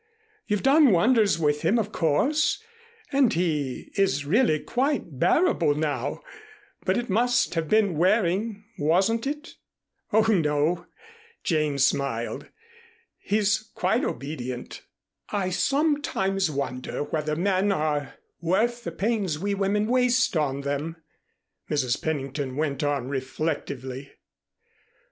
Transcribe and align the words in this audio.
You've 0.47 0.63
done 0.63 0.89
wonders 0.89 1.37
with 1.37 1.61
him, 1.61 1.77
of 1.77 1.91
course, 1.91 2.63
and 3.11 3.31
he 3.31 3.91
is 3.95 4.25
really 4.25 4.59
quite 4.59 5.19
bearable 5.19 5.75
now, 5.75 6.21
but 6.83 6.97
it 6.97 7.07
must 7.07 7.53
have 7.53 7.67
been 7.69 7.99
wearing, 7.99 8.65
wasn't 8.79 9.27
it?" 9.27 9.57
"Oh, 10.11 10.23
no," 10.25 10.87
Jane 11.43 11.77
smiled. 11.77 12.47
"He's 13.19 13.69
quite 13.75 14.03
obedient." 14.03 14.81
"I 15.29 15.51
sometimes 15.51 16.49
wonder 16.49 17.03
whether 17.03 17.35
men 17.35 17.71
are 17.71 18.15
worth 18.39 18.83
the 18.83 18.91
pains 18.91 19.37
we 19.37 19.53
women 19.53 19.85
waste 19.85 20.35
on 20.35 20.61
them." 20.61 20.95
Mrs. 21.69 22.01
Pennington 22.01 22.55
went 22.55 22.83
on 22.83 23.07
reflectively. 23.07 24.13